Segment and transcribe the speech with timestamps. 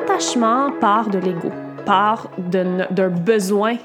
[0.00, 1.50] L'attachement part de l'ego,
[1.84, 3.76] part d'un besoin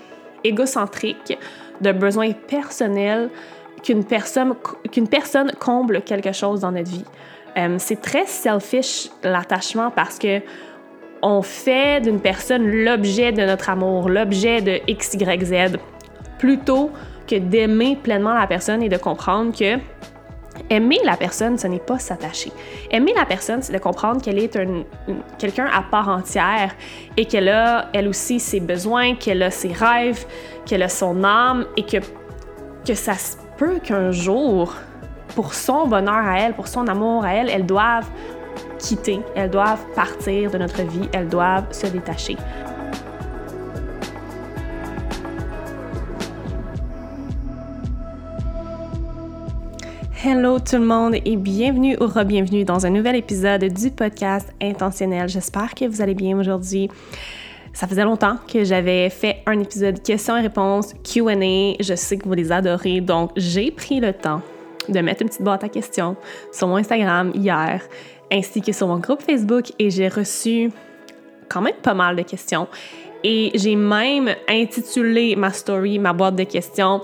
[0.46, 1.38] égocentrique,
[1.82, 3.30] d'un besoin personnel
[3.84, 4.56] qu'une personne,
[5.12, 7.04] personne comble quelque chose dans notre vie.
[7.58, 10.40] Euh, c'est très selfish l'attachement parce que
[11.22, 15.78] on fait d'une personne l'objet de notre amour, l'objet de X, Y, Z,
[16.40, 16.92] plutôt
[17.28, 19.80] que d'aimer pleinement la personne et de comprendre que
[20.70, 22.52] aimer la personne, ce n'est pas s'attacher.
[22.92, 24.84] Aimer la personne, c'est de comprendre qu'elle est un,
[25.38, 26.76] quelqu'un à part entière
[27.18, 30.26] et qu'elle a, elle aussi, ses besoins, qu'elle a ses rêves,
[30.66, 31.98] qu'elle a son âme et que,
[32.86, 34.74] que ça se peut qu'un jour,
[35.36, 38.10] pour son bonheur à elle, pour son amour à elle, elles doivent
[38.80, 42.38] quitter, elles doivent partir de notre vie, elles doivent se détacher.
[50.24, 55.28] Hello tout le monde et bienvenue ou re-bienvenue dans un nouvel épisode du podcast Intentionnel.
[55.28, 56.90] J'espère que vous allez bien aujourd'hui.
[57.74, 61.34] Ça faisait longtemps que j'avais fait un épisode questions et réponses, QA.
[61.82, 64.42] Je sais que vous les adorez, donc j'ai pris le temps
[64.88, 66.16] de mettre une petite boîte à questions
[66.52, 67.82] sur mon Instagram hier,
[68.32, 70.72] ainsi que sur mon groupe Facebook, et j'ai reçu
[71.50, 72.68] quand même pas mal de questions.
[73.24, 77.02] Et j'ai même intitulé ma story, ma boîte de questions,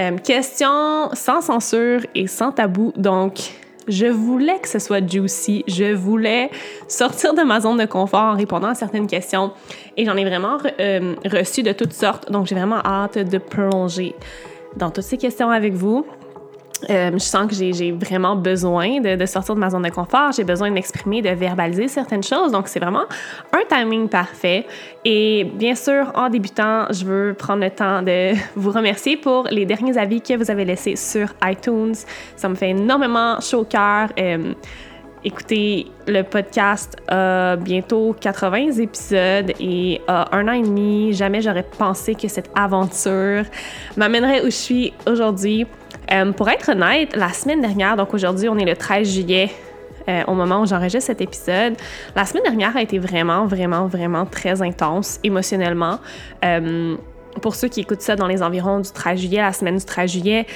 [0.00, 2.92] euh, questions sans censure et sans tabou.
[2.96, 3.52] Donc,
[3.88, 5.64] je voulais que ce soit juicy.
[5.66, 6.50] Je voulais
[6.86, 9.52] sortir de ma zone de confort en répondant à certaines questions.
[9.96, 12.30] Et j'en ai vraiment euh, reçu de toutes sortes.
[12.30, 14.14] Donc, j'ai vraiment hâte de plonger
[14.76, 16.06] dans toutes ces questions avec vous.
[16.90, 20.44] Euh, je sens que j'ai vraiment besoin de, sortir de ma zone de confort, j'ai
[20.44, 22.52] besoin de m'exprimer, de verbaliser certaines choses.
[22.52, 23.04] Donc, c'est vraiment
[23.52, 24.66] un timing parfait.
[25.04, 29.66] Et bien sûr, en débutant, je veux prendre le temps de vous remercier pour les
[29.66, 31.94] derniers avis que vous avez laissés sur iTunes.
[32.36, 34.08] Ça me fait énormément chaud au cœur.
[34.18, 34.54] Euh,
[35.24, 41.12] écoutez, le podcast a bientôt 80 épisodes et a un an et demi.
[41.12, 43.44] Jamais j'aurais pensé que cette aventure
[43.96, 45.66] m'amènerait où je suis aujourd'hui.
[46.10, 49.50] Euh, pour être honnête, la semaine dernière, donc aujourd'hui, on est le 13 juillet,
[50.08, 51.74] euh, au moment où j'enregistre cet épisode.
[52.16, 55.98] La semaine dernière a été vraiment, vraiment, vraiment très intense émotionnellement.
[56.44, 56.96] Euh,
[57.42, 60.10] pour ceux qui écoutent ça dans les environs du 13 juillet, la semaine du 13
[60.10, 60.46] juillet,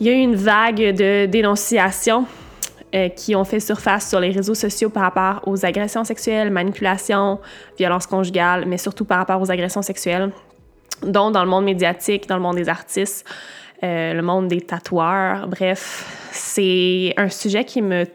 [0.00, 2.26] il y a eu une vague de dénonciations
[3.16, 7.40] qui ont fait surface sur les réseaux sociaux par rapport aux agressions sexuelles, manipulations,
[7.76, 10.30] violences conjugales, mais surtout par rapport aux agressions sexuelles,
[11.02, 13.26] dont dans le monde médiatique, dans le monde des artistes.
[13.84, 15.46] Euh, le monde des tatoueurs.
[15.46, 18.06] Bref, c'est un sujet qui me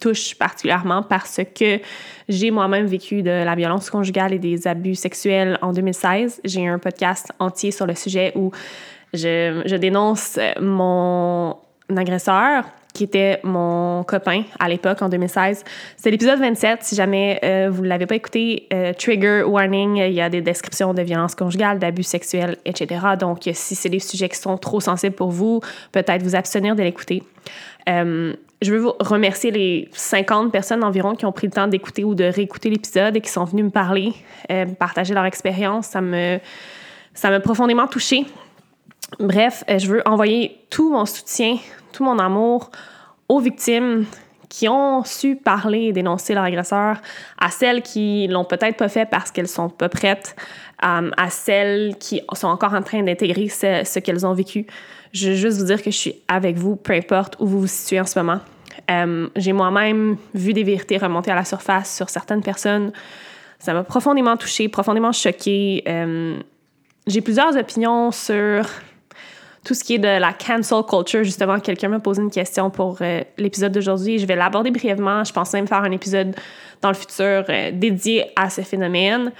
[0.00, 1.78] touche particulièrement parce que
[2.28, 6.40] j'ai moi-même vécu de la violence conjugale et des abus sexuels en 2016.
[6.44, 8.50] J'ai un podcast entier sur le sujet où
[9.12, 11.56] je dénonce mon
[11.94, 15.64] agresseur qui était mon copain à l'époque, en 2016.
[15.96, 16.82] C'est l'épisode 27.
[16.82, 20.42] Si jamais euh, vous ne l'avez pas écouté, euh, trigger warning, il y a des
[20.42, 23.00] descriptions de violences conjugales, d'abus sexuels, etc.
[23.18, 25.60] Donc, si c'est des sujets qui sont trop sensibles pour vous,
[25.92, 27.22] peut-être vous abstenir de l'écouter.
[27.88, 32.04] Euh, je veux vous remercier les 50 personnes environ qui ont pris le temps d'écouter
[32.04, 34.12] ou de réécouter l'épisode et qui sont venues me parler,
[34.78, 35.86] partager leur expérience.
[35.88, 36.38] Ça me,
[37.12, 38.24] ça m'a profondément touchée.
[39.18, 41.58] Bref, je veux envoyer tout mon soutien,
[41.92, 42.70] tout mon amour
[43.28, 44.06] aux victimes
[44.52, 46.98] qui ont su parler et dénoncer leur agresseur,
[47.38, 50.36] à celles qui l'ont peut-être pas fait parce qu'elles sont pas prêtes,
[50.84, 54.66] euh, à celles qui sont encore en train d'intégrer ce, qu'elles ont vécu.
[55.12, 57.66] Je veux juste vous dire que je suis avec vous, peu importe où vous vous
[57.66, 58.40] situez en ce moment.
[58.90, 62.92] Euh, j'ai moi-même vu des vérités remonter à la surface sur certaines personnes.
[63.58, 65.82] Ça m'a profondément touchée, profondément choquée.
[65.88, 66.36] Euh,
[67.06, 68.66] j'ai plusieurs opinions sur
[69.64, 72.98] tout ce qui est de la cancel culture, justement, quelqu'un m'a posé une question pour
[73.00, 74.18] euh, l'épisode d'aujourd'hui.
[74.18, 75.22] Je vais l'aborder brièvement.
[75.22, 76.34] Je pense même faire un épisode
[76.80, 79.32] dans le futur euh, dédié à ce phénomène.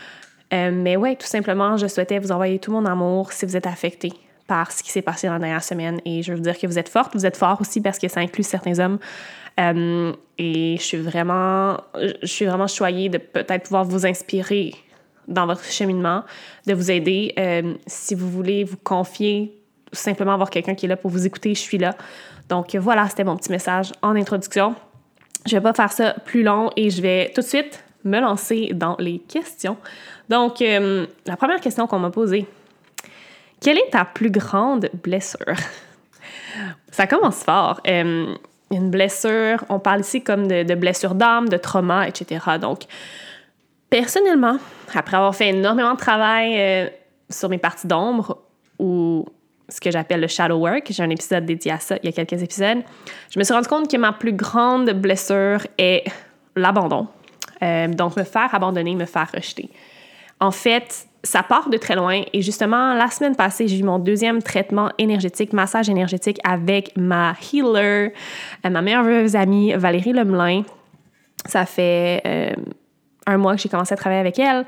[0.52, 3.66] Euh, mais ouais, tout simplement, je souhaitais vous envoyer tout mon amour si vous êtes
[3.66, 4.12] affecté
[4.46, 6.00] par ce qui s'est passé dans la dernière semaine.
[6.04, 8.06] Et je veux vous dire que vous êtes forte, vous êtes fort aussi parce que
[8.06, 8.98] ça inclut certains hommes.
[10.38, 14.74] et je suis vraiment, je suis vraiment choyée de peut-être pouvoir vous inspirer
[15.26, 16.22] dans votre cheminement,
[16.66, 17.34] de vous aider.
[17.86, 19.61] si vous voulez vous confier
[19.92, 21.94] simplement avoir quelqu'un qui est là pour vous écouter, je suis là.
[22.48, 24.74] Donc voilà, c'était mon petit message en introduction.
[25.46, 28.70] Je vais pas faire ça plus long et je vais tout de suite me lancer
[28.74, 29.76] dans les questions.
[30.28, 32.46] Donc, euh, la première question qu'on m'a posée,
[33.60, 35.56] quelle est ta plus grande blessure?
[36.90, 37.80] Ça commence fort.
[37.86, 38.34] Euh,
[38.70, 42.44] une blessure, on parle ici comme de, blessure d'âme, de trauma, etc.
[42.60, 42.80] Donc,
[43.90, 44.56] personnellement,
[44.94, 46.88] après avoir fait énormément de travail euh,
[47.28, 48.38] sur mes parties d'ombre
[49.68, 50.86] ce que j'appelle le shadow work.
[50.90, 52.82] J'ai un épisode dédié à ça il y a quelques épisodes.
[53.30, 56.04] Je me suis rendu compte que ma plus grande blessure est
[56.56, 57.06] l'abandon.
[57.62, 59.70] Euh, donc, me faire abandonner, me faire rejeter.
[60.40, 62.22] En fait, ça part de très loin.
[62.32, 67.34] Et justement, la semaine passée, j'ai eu mon deuxième traitement énergétique, massage énergétique avec ma
[67.52, 68.12] healer,
[68.66, 69.06] euh, ma meilleure
[69.36, 70.62] amie, Valérie Lemelin.
[71.46, 72.52] Ça fait euh,
[73.26, 74.64] un mois que j'ai commencé à travailler avec elle,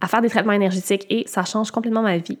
[0.00, 2.38] à faire des traitements énergétiques et ça change complètement ma vie.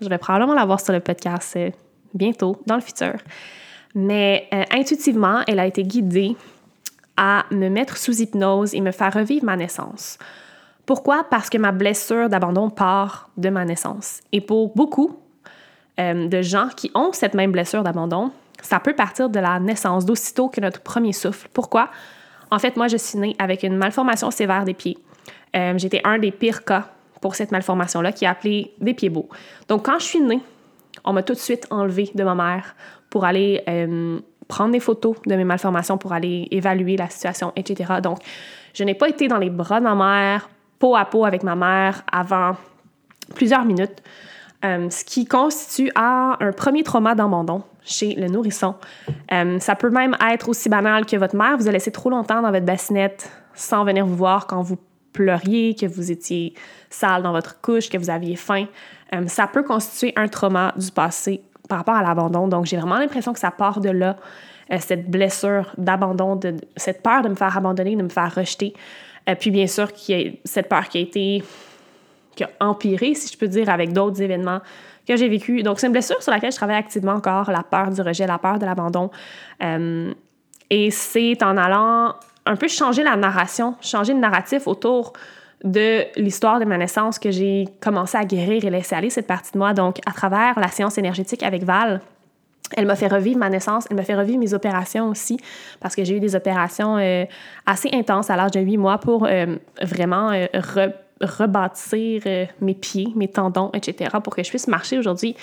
[0.00, 1.70] Je vais probablement la voir sur le podcast euh,
[2.14, 3.14] bientôt, dans le futur.
[3.94, 6.36] Mais intuitivement, elle a été guidée
[7.16, 10.18] à me mettre sous hypnose et me faire revivre ma naissance.
[10.84, 11.24] Pourquoi?
[11.28, 14.20] Parce que ma blessure d'abandon part de ma naissance.
[14.32, 15.18] Et pour beaucoup
[15.98, 18.30] euh, de gens qui ont cette même blessure d'abandon,
[18.62, 21.48] ça peut partir de la naissance, d'aussitôt que notre premier souffle.
[21.52, 21.90] Pourquoi?
[22.50, 24.98] En fait, moi, je suis née avec une malformation sévère des pieds.
[25.56, 26.88] Euh, J'étais un des pires cas
[27.20, 29.28] pour cette malformation-là, qui est appelée des pieds beaux.
[29.68, 30.40] Donc, quand je suis née,
[31.04, 32.74] on m'a tout de suite enlevée de ma mère
[33.10, 34.18] pour aller euh,
[34.48, 37.94] prendre des photos de mes malformations, pour aller évaluer la situation, etc.
[38.02, 38.18] Donc,
[38.74, 40.48] je n'ai pas été dans les bras de ma mère
[40.78, 42.56] peau à peau avec ma mère avant
[43.34, 44.02] plusieurs minutes,
[44.64, 48.74] euh, ce qui constitue un premier trauma d'abandon chez le nourrisson.
[49.32, 52.42] Euh, ça peut même être aussi banal que votre mère vous a laissé trop longtemps
[52.42, 54.76] dans votre bassinette sans venir vous voir quand vous
[55.16, 56.54] pleuriez, que vous étiez
[56.90, 58.66] sale dans votre couche, que vous aviez faim.
[59.14, 62.48] Euh, ça peut constituer un trauma du passé par rapport à l'abandon.
[62.48, 64.16] Donc, j'ai vraiment l'impression que ça part de là,
[64.78, 68.74] cette blessure d'abandon, de, cette peur de me faire abandonner, de me faire rejeter.
[69.26, 69.88] Et euh, puis bien sûr,
[70.44, 71.42] cette peur qui a été
[72.36, 74.60] qui a empiré, si je peux dire, avec d'autres événements
[75.08, 75.62] que j'ai vécu.
[75.62, 78.38] Donc, c'est une blessure sur laquelle je travaille activement encore, la peur du rejet, la
[78.38, 79.10] peur de l'abandon.
[79.62, 80.12] Euh,
[80.68, 82.14] et c'est en allant
[82.46, 85.12] un peu changer la narration, changer le narratif autour
[85.64, 89.52] de l'histoire de ma naissance que j'ai commencé à guérir et laisser aller cette partie
[89.52, 89.72] de moi.
[89.72, 92.00] Donc, à travers la séance énergétique avec Val,
[92.76, 95.38] elle m'a fait revivre ma naissance, elle m'a fait revivre mes opérations aussi,
[95.80, 97.24] parce que j'ai eu des opérations euh,
[97.64, 100.46] assez intenses à l'âge de 8 mois pour euh, vraiment euh,
[101.20, 102.22] rebâtir
[102.60, 105.36] mes pieds, mes tendons, etc., pour que je puisse marcher aujourd'hui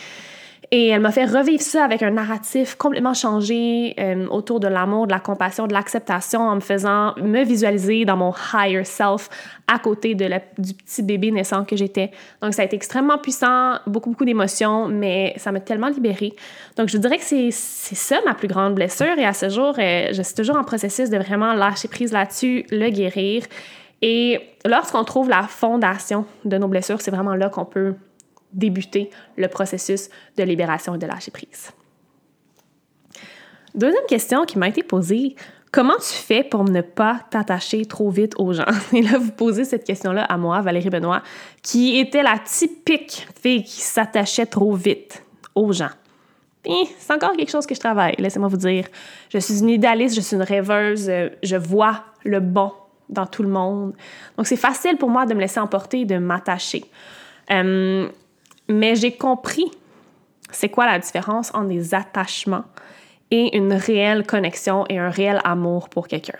[0.75, 5.05] et elle m'a fait revivre ça avec un narratif complètement changé euh, autour de l'amour,
[5.05, 9.29] de la compassion, de l'acceptation, en me faisant me visualiser dans mon higher self
[9.67, 10.27] à côté de
[10.57, 12.09] du petit bébé naissant que j'étais.
[12.41, 16.33] Donc, ça a été extrêmement puissant, beaucoup, beaucoup d'émotions, mais ça m'a tellement libérée.
[16.75, 19.19] Donc, je dirais que c'est ça ma plus grande blessure.
[19.19, 22.65] Et à ce jour, euh, je suis toujours en processus de vraiment lâcher prise là-dessus,
[22.71, 23.43] le guérir.
[24.01, 27.93] Et lorsqu'on trouve la fondation de nos blessures, c'est vraiment là qu'on peut
[28.53, 31.71] débuter le processus de libération et de lâcher prise.
[33.75, 35.35] Deuxième question qui m'a été posée,
[35.71, 38.65] comment tu fais pour ne pas t'attacher trop vite aux gens?
[38.93, 41.23] Et là, vous posez cette question-là à moi, Valérie Benoît,
[41.63, 45.23] qui était la typique fille qui s'attachait trop vite
[45.55, 45.89] aux gens.
[46.65, 48.85] C'est encore quelque chose que je travaille, laissez-moi vous dire.
[49.29, 51.11] Je suis une idéaliste, je suis une rêveuse,
[51.41, 52.71] je vois le bon
[53.09, 53.93] dans tout le monde.
[54.37, 56.85] Donc, c'est facile pour moi de me laisser emporter et de m'attacher.
[57.51, 58.07] Euh,
[58.67, 59.71] mais j'ai compris
[60.51, 62.63] c'est quoi la différence entre des attachements
[63.31, 66.37] et une réelle connexion et un réel amour pour quelqu'un.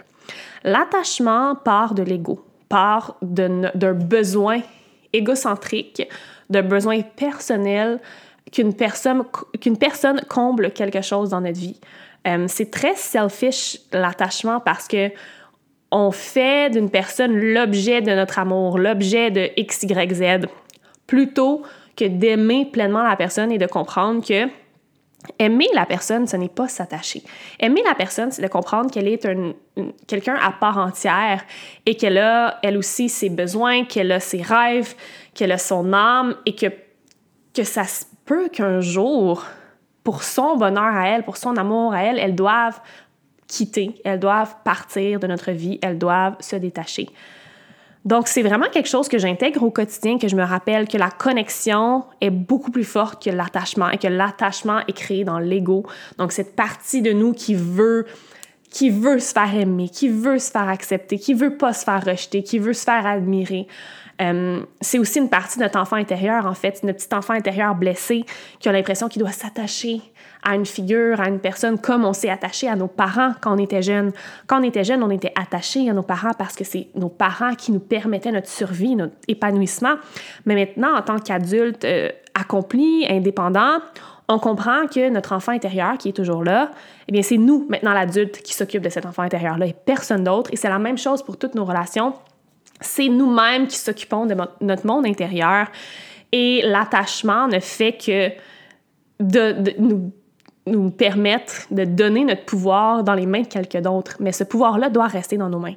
[0.63, 4.61] L'attachement part de l'ego, part d'un besoin
[5.11, 6.07] égocentrique,
[6.49, 7.99] d'un besoin personnel
[8.51, 9.23] qu'une personne,
[9.79, 11.79] personne comble quelque chose dans notre vie.
[12.27, 15.09] Euh, c'est très selfish l'attachement parce que
[15.91, 20.47] on fait d'une personne l'objet de notre amour, l'objet de X, Y, Z,
[21.05, 21.63] plutôt
[21.95, 24.47] que d'aimer pleinement la personne et de comprendre que
[25.39, 27.23] aimer la personne, ce n'est pas s'attacher.
[27.59, 29.53] Aimer la personne, c'est de comprendre qu'elle est un,
[30.07, 31.43] quelqu'un à part entière
[31.85, 34.95] et qu'elle a, elle aussi, ses besoins, qu'elle a ses rêves,
[35.33, 36.67] qu'elle a son âme et que,
[37.53, 39.45] que ça se peut qu'un jour,
[40.03, 42.81] pour son bonheur à elle, pour son amour à elle, elles doivent
[43.47, 47.07] quitter, elles doivent partir de notre vie, elles doivent se détacher.
[48.05, 51.09] Donc, c'est vraiment quelque chose que j'intègre au quotidien, que je me rappelle que la
[51.09, 55.85] connexion est beaucoup plus forte que l'attachement et que l'attachement est créé dans l'ego.
[56.17, 58.05] Donc, cette partie de nous qui veut
[58.73, 62.03] qui veut se faire aimer, qui veut se faire accepter, qui veut pas se faire
[62.03, 63.67] rejeter, qui veut se faire admirer.
[64.21, 67.75] Euh, c'est aussi une partie de notre enfant intérieur, en fait, notre petit enfant intérieur
[67.75, 68.25] blessé
[68.59, 70.01] qui a l'impression qu'il doit s'attacher
[70.43, 73.57] à une figure, à une personne, comme on s'est attaché à nos parents quand on
[73.57, 74.11] était jeune.
[74.45, 77.55] Quand on était jeune, on était attaché à nos parents parce que c'est nos parents
[77.55, 79.95] qui nous permettaient notre survie, notre épanouissement.
[80.45, 83.79] Mais maintenant, en tant qu'adulte euh, accompli, indépendant,
[84.27, 86.71] on comprend que notre enfant intérieur qui est toujours là,
[87.07, 90.23] eh bien c'est nous maintenant l'adulte qui s'occupe de cet enfant intérieur là et personne
[90.23, 92.13] d'autre et c'est la même chose pour toutes nos relations.
[92.83, 95.67] C'est nous-mêmes qui s'occupons de notre monde intérieur
[96.31, 98.29] et l'attachement ne fait que
[99.19, 100.11] de, de nous
[100.65, 104.15] nous permettre de donner notre pouvoir dans les mains de quelqu'un d'autre.
[104.19, 105.75] Mais ce pouvoir-là doit rester dans nos mains.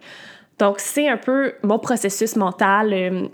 [0.58, 3.28] Donc, c'est un peu mon processus mental euh,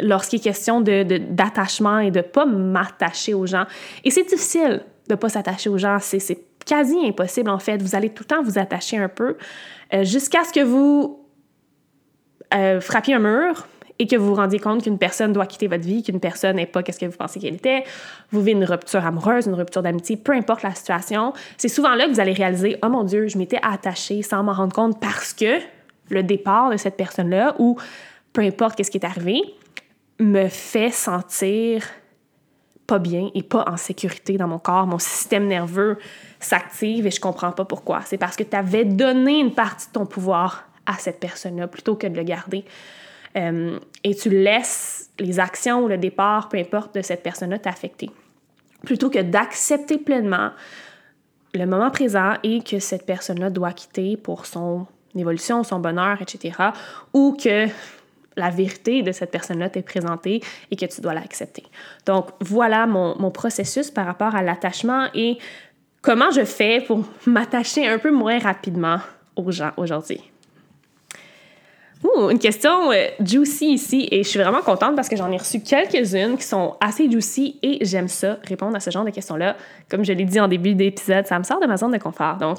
[0.00, 3.64] lorsqu'il est question d'attachement de, et de pas m'attacher aux gens.
[4.04, 5.98] Et c'est difficile de pas s'attacher aux gens.
[6.00, 7.80] C'est quasi impossible, en fait.
[7.80, 9.36] Vous allez tout le temps vous attacher un peu
[9.94, 11.25] euh, jusqu'à ce que vous
[12.54, 13.66] euh, frappiez un mur
[13.98, 16.66] et que vous vous rendiez compte qu'une personne doit quitter votre vie, qu'une personne n'est
[16.66, 17.84] pas qu'est-ce que vous pensez qu'elle était,
[18.30, 22.06] vous vivez une rupture amoureuse, une rupture d'amitié, peu importe la situation, c'est souvent là
[22.06, 25.32] que vous allez réaliser oh mon dieu, je m'étais attachée sans m'en rendre compte parce
[25.32, 25.58] que
[26.10, 27.78] le départ de cette personne-là ou
[28.32, 29.40] peu importe qu'est-ce qui est arrivé
[30.20, 31.82] me fait sentir
[32.86, 34.86] pas bien et pas en sécurité dans mon corps.
[34.86, 35.98] Mon système nerveux
[36.38, 38.02] s'active et je comprends pas pourquoi.
[38.04, 41.96] C'est parce que tu avais donné une partie de ton pouvoir à cette personne-là plutôt
[41.96, 42.64] que de le garder.
[43.36, 48.10] Euh, et tu laisses les actions ou le départ, peu importe, de cette personne-là t'affecter.
[48.84, 50.50] Plutôt que d'accepter pleinement
[51.54, 56.56] le moment présent et que cette personne-là doit quitter pour son évolution, son bonheur, etc.
[57.12, 57.66] Ou que
[58.36, 61.64] la vérité de cette personne-là t'est présentée et que tu dois l'accepter.
[62.04, 65.38] Donc, voilà mon, mon, processus par rapport à l'attachement et
[66.02, 68.98] comment je fais pour m'attacher un peu moins rapidement
[69.36, 70.20] aux gens aujourd'hui.
[72.06, 75.38] Ouh, une question euh, juicy ici et je suis vraiment contente parce que j'en ai
[75.38, 79.56] reçu quelques-unes qui sont assez juicy et j'aime ça, répondre à ce genre de questions-là.
[79.90, 82.36] Comme je l'ai dit en début d'épisode, ça me sort de ma zone de confort.
[82.36, 82.58] Donc,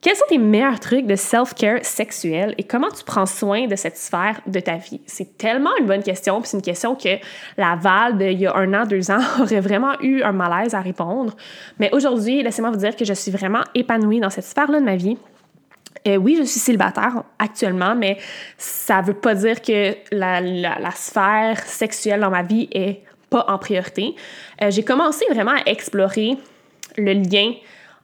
[0.00, 3.96] quels sont tes meilleurs trucs de self-care sexuel et comment tu prends soin de cette
[3.96, 5.00] sphère de ta vie?
[5.06, 7.18] C'est tellement une bonne question, puis c'est une question que
[7.56, 10.80] la Val d'il y a un an, deux ans aurait vraiment eu un malaise à
[10.80, 11.36] répondre.
[11.78, 14.96] Mais aujourd'hui, laissez-moi vous dire que je suis vraiment épanouie dans cette sphère-là de ma
[14.96, 15.18] vie.
[16.06, 18.18] Euh, oui, je suis célibataire actuellement, mais
[18.58, 24.14] ça veut pas dire que la, sphère sexuelle dans ma vie est pas en priorité.
[24.60, 26.36] Euh, j'ai commencé vraiment à explorer
[26.96, 27.52] le lien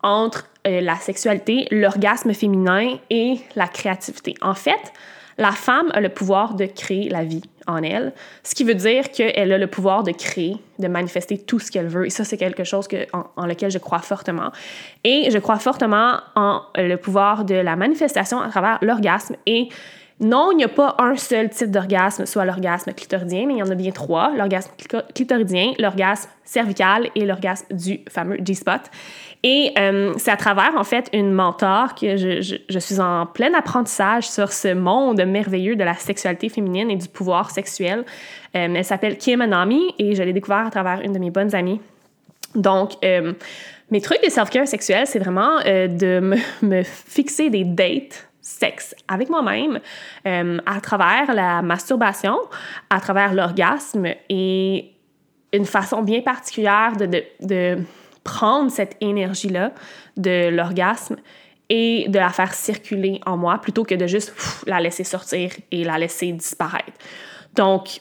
[0.03, 4.35] entre euh, la sexualité, l'orgasme féminin et la créativité.
[4.43, 4.93] En fait,
[5.37, 9.11] la femme a le pouvoir de créer la vie en elle, ce qui veut dire
[9.11, 12.07] qu'elle a le pouvoir de créer, de manifester tout ce qu'elle veut.
[12.07, 14.51] Et ça, c'est quelque chose que, en, lequel je crois fortement.
[15.05, 19.37] Et je crois fortement en le pouvoir de la manifestation à travers l'orgasme.
[19.47, 19.69] Et
[20.21, 23.63] non, il n'y a pas un seul type d'orgasme, soit l'orgasme clitoridien, mais il y
[23.63, 24.33] en a bien trois.
[24.35, 24.73] L'orgasme
[25.15, 28.81] clitoridien, l'orgasme cervical et l'orgasme du fameux G-spot.
[29.45, 34.29] Et euh, c'est à travers, en fait, une mentor que je, suis en plein apprentissage
[34.29, 38.01] sur ce monde merveilleux de la sexualité féminine et du pouvoir sexuel.
[38.57, 41.55] Euh, elle s'appelle Kim Anami et je l'ai découvert à travers une de mes bonnes
[41.55, 41.81] amies.
[42.57, 43.33] Donc, euh,
[43.91, 46.21] mes trucs de self-care sexuel, c'est vraiment de
[46.63, 49.79] me, fixer des dates sexe avec moi-même
[50.25, 52.39] à travers la masturbation,
[52.89, 54.93] à travers l'orgasme et
[55.53, 57.79] une façon bien particulière de
[58.29, 59.73] prendre cette énergie-là
[60.19, 61.17] de l'orgasme
[61.71, 64.35] et de la faire circuler en moi plutôt que de juste
[64.67, 66.93] la laisser sortir et la laisser disparaître.
[67.55, 68.01] Donc,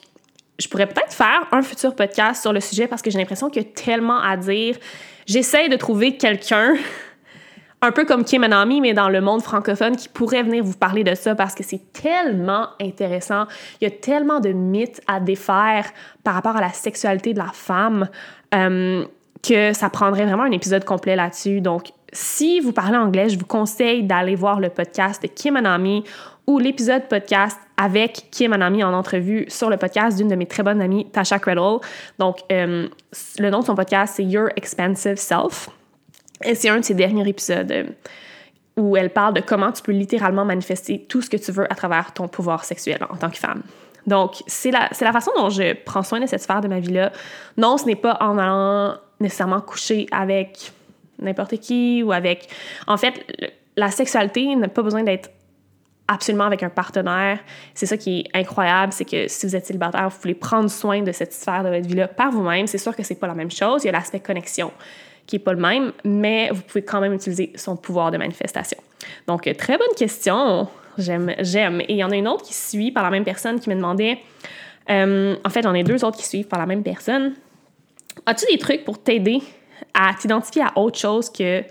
[0.59, 3.63] je pourrais peut-être faire un futur podcast sur le sujet parce que j'ai l'impression qu'il
[3.63, 4.75] y a tellement à dire.
[5.25, 6.75] J'essaie de trouver quelqu'un,
[7.81, 11.05] un peu comme Kim Anami, mais dans le monde francophone, qui pourrait venir vous parler
[11.05, 13.45] de ça parce que c'est tellement intéressant.
[13.79, 15.85] Il y a tellement de mythes à défaire
[16.25, 18.09] par rapport à la sexualité de la femme.
[18.53, 19.05] Euh,
[19.43, 21.61] que ça prendrait vraiment un épisode complet là-dessus.
[21.61, 26.03] Donc, si vous parlez anglais, je vous conseille d'aller voir le podcast de Kim Anami
[26.47, 30.63] ou l'épisode podcast avec Kim Anami en entrevue sur le podcast d'une de mes très
[30.63, 31.79] bonnes amies, Tasha Credle.
[32.17, 32.87] Donc, euh,
[33.37, 35.69] le nom de son podcast, c'est Your Expensive Self.
[36.43, 37.83] Et c'est un de ses derniers épisodes euh,
[38.77, 41.75] où elle parle de comment tu peux littéralement manifester tout ce que tu veux à
[41.75, 43.63] travers ton pouvoir sexuel en tant que femme.
[44.05, 47.11] Donc, c'est la, la façon dont je prends soin de cette sphère de ma vie-là.
[47.57, 50.71] Non, ce n'est pas en allant nécessairement coucher avec
[51.19, 52.47] n'importe qui ou avec...
[52.87, 53.25] En fait,
[53.75, 55.29] la sexualité n'a pas besoin d'être
[56.07, 57.39] absolument avec un partenaire.
[57.73, 61.01] C'est ça qui est incroyable, c'est que si vous êtes célibataire, vous voulez prendre soin
[61.01, 62.67] de cette sphère de votre vie-là par vous-même.
[62.67, 63.83] C'est sûr que c'est pas la même chose.
[63.83, 64.71] Il y a l'aspect connexion
[65.25, 68.77] qui est pas le même, mais vous pouvez quand même utiliser son pouvoir de manifestation.
[69.27, 70.69] Donc, très bonne question.
[70.97, 71.81] J'aime, j'aime.
[71.81, 73.75] Et il y en a une autre qui suit par la même personne qui me
[73.75, 74.19] demandait.
[74.89, 77.33] Euh, en fait, j'en ai deux autres qui suivent par la même personne.
[78.27, 79.41] As-tu des trucs pour t'aider
[79.93, 81.63] à t'identifier à autre chose que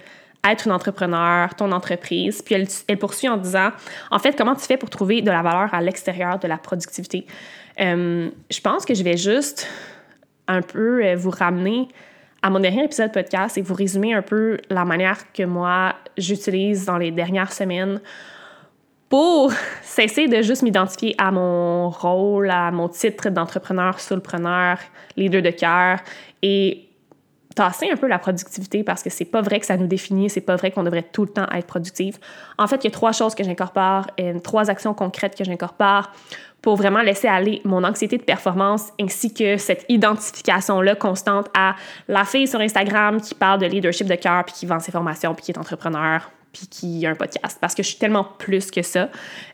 [0.48, 2.40] être une entrepreneur, ton entreprise?
[2.40, 2.54] Puis
[2.88, 3.72] elle, poursuit en disant,
[4.10, 7.26] en fait, comment tu fais pour trouver de la valeur à l'extérieur de la productivité?
[7.78, 9.68] Euh, je pense que je vais juste
[10.48, 11.88] un peu euh, vous ramener
[12.40, 15.94] à mon dernier épisode de podcast et vous résumer un peu la manière que moi
[16.16, 18.00] j'utilise dans les dernières semaines
[19.08, 24.78] pour cesser de juste m'identifier à mon rôle, à mon titre d'entrepreneur, solopreneur,
[25.16, 25.98] leader de cœur
[26.42, 26.88] et
[27.54, 30.42] tasser un peu la productivité parce que c'est pas vrai que ça nous définit, c'est
[30.42, 32.20] pas vrai qu'on devrait tout le temps être productif.
[32.58, 34.06] En fait, il y a trois choses que j'incorpore,
[34.44, 36.10] trois actions concrètes que j'incorpore
[36.60, 41.76] pour vraiment laisser aller mon anxiété de performance ainsi que cette identification-là constante à
[42.08, 45.34] la fille sur Instagram qui parle de leadership de cœur, puis qui vend ses formations,
[45.34, 47.58] puis qui est entrepreneur, puis qui a un podcast.
[47.60, 49.10] Parce que je suis tellement plus que ça.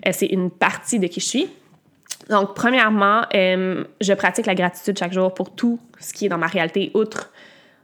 [0.07, 1.49] Euh, c'est une partie de qui je suis.
[2.33, 6.39] Donc, premièrement, euh, je pratique la gratitude chaque jour pour tout ce qui est dans
[6.39, 7.31] ma réalité, outre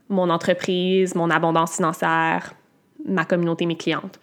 [0.09, 2.55] mon entreprise, mon abondance financière,
[3.05, 4.19] ma communauté, mes clientes.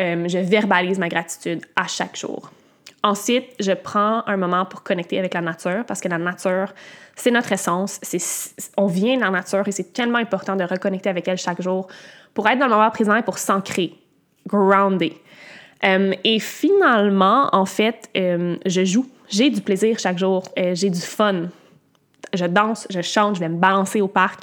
[0.00, 2.50] Euh, je verbalise ma gratitude à chaque jour.
[3.02, 6.72] Ensuite, je prends un moment pour connecter avec la nature parce que la nature,
[7.14, 8.00] c'est notre essence.
[8.78, 11.86] on vient de la nature et c'est tellement important de reconnecter avec elle chaque jour
[12.32, 13.92] pour être dans le moment présent et pour s'ancrer,
[14.46, 15.20] grounder.
[15.84, 21.00] Euh, et finalement, en fait, je joue j'ai du plaisir chaque jour, euh, j'ai du
[21.00, 21.48] fun.
[22.34, 24.40] Je danse, je chante, je vais me balancer au parc.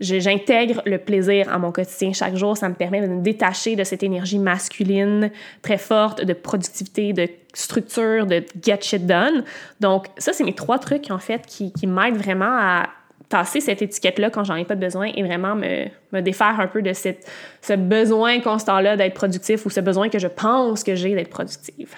[0.00, 2.56] J'intègre le plaisir à mon quotidien chaque jour.
[2.56, 7.28] Ça me permet de me détacher de cette énergie masculine très forte, de productivité, de
[7.52, 9.42] structure, de get shit done.
[9.80, 12.90] Donc, ça, c'est mes trois trucs, en fait, qui, qui m'aident vraiment à
[13.28, 16.80] tasser cette étiquette-là quand j'en ai pas besoin et vraiment me, me défaire un peu
[16.80, 17.28] de cette,
[17.60, 21.94] ce besoin constant-là d'être productif ou ce besoin que je pense que j'ai d'être productive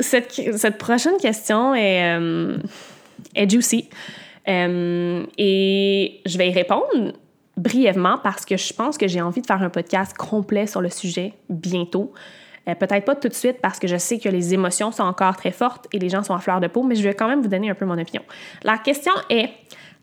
[0.00, 2.58] cette, prochaine question est, euh,
[3.34, 3.88] est juicy.
[4.48, 7.12] Euh, et je vais y répondre
[7.56, 10.88] brièvement parce que je pense que j'ai envie de faire un podcast complet sur le
[10.88, 12.12] sujet bientôt.
[12.68, 15.36] Euh, peut-être pas tout de suite parce que je sais que les émotions sont encore
[15.36, 17.42] très fortes et les gens sont à fleur de peau, mais je vais quand même
[17.42, 18.22] vous donner un peu mon opinion.
[18.62, 19.50] La question est,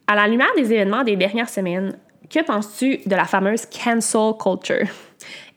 [0.07, 1.97] à la lumière des événements des dernières semaines,
[2.29, 4.87] que penses-tu de la fameuse cancel culture?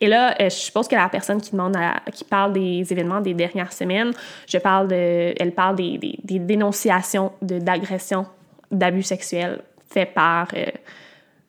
[0.01, 1.77] Et là, euh, je suppose que la personne qui demande,
[2.13, 4.11] qui parle des événements des dernières semaines,
[4.47, 8.25] je parle de, elle parle des, des, dénonciations d'agressions,
[8.71, 10.65] d'abus sexuels faits par euh,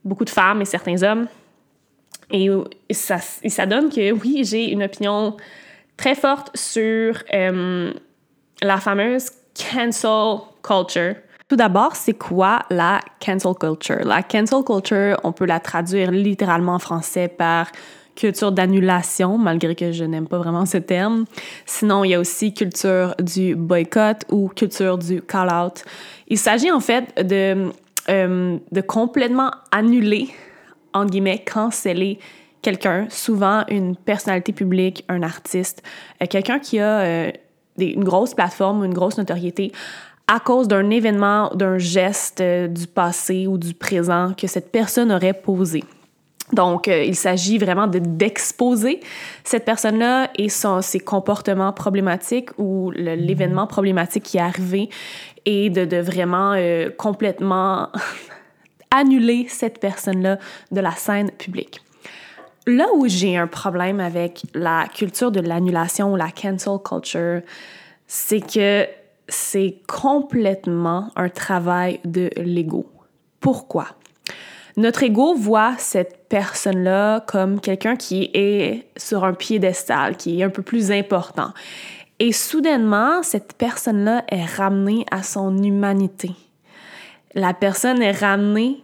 [0.05, 1.27] beaucoup de femmes et certains hommes.
[2.31, 2.49] Et,
[2.93, 5.37] ça, donne que oui, j'ai une opinion
[5.97, 7.93] très forte sur euh,
[8.63, 11.17] la fameuse cancel culture.
[11.49, 14.05] Tout d'abord, c'est quoi la cancel culture?
[14.05, 17.67] La cancel culture, on peut la traduire littéralement en français par
[18.21, 21.25] culture d'annulation, malgré que je n'aime pas vraiment ce terme.
[21.65, 25.85] Sinon, il y a aussi culture du boycott ou culture du call-out.
[26.29, 27.71] Il s'agit en fait de,
[28.11, 30.29] euh, de complètement annuler,
[30.93, 32.19] en guillemets, canceller
[32.61, 35.83] quelqu'un, souvent une personnalité publique, un artiste,
[36.23, 37.31] euh, quelqu'un qui a euh,
[37.79, 39.73] une grosse plateforme, une grosse notoriété
[40.29, 45.33] à cause d'un événement, d'un geste du passé ou du présent que cette personne aurait
[45.33, 45.83] posé.
[46.53, 49.01] Donc, euh, il s'agit vraiment d'exposer
[49.45, 54.91] cette personne-là et son, ses comportements problématiques ou l'événement problématique qui est arrivé
[55.47, 57.89] et de, de vraiment euh, complètement
[58.91, 60.39] annuler cette personne-là
[60.71, 61.81] de la scène publique.
[62.67, 67.41] Là où j'ai un problème avec la culture de l'annulation ou la cancel culture,
[68.07, 68.87] c'est que
[69.29, 72.87] c'est complètement un travail de l'ego.
[73.41, 73.87] Pourquoi?
[74.77, 80.51] Notre ego voit cette personne-là comme quelqu'un qui est sur un piédestal, qui est un
[80.51, 81.53] peu plus important.
[82.19, 86.31] Et soudainement, cette personne-là est ramenée à son humanité.
[87.35, 88.83] La personne est ramenée